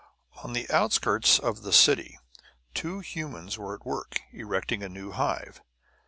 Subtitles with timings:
[0.43, 2.17] On the outskirts of the city
[2.73, 5.61] two humans were at work, erecting a new hive.